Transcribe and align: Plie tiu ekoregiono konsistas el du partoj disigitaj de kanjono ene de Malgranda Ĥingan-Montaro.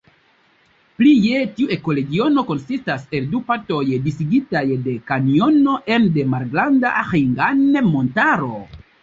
Plie 1.01 1.41
tiu 1.57 1.67
ekoregiono 1.75 2.43
konsistas 2.47 3.03
el 3.19 3.27
du 3.35 3.41
partoj 3.51 3.83
disigitaj 4.07 4.65
de 4.89 4.97
kanjono 5.13 5.77
ene 5.99 6.11
de 6.17 6.25
Malgranda 6.33 6.97
Ĥingan-Montaro. 7.13 8.53